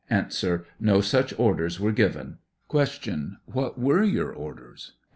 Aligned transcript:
No 0.79 0.99
such 0.99 1.31
orders 1.37 1.79
were 1.79 1.91
given? 1.91 2.39
Q. 2.71 3.37
What 3.45 3.77
were 3.79 4.03
your 4.03 4.31
orders? 4.31 4.93
A. 4.95 4.97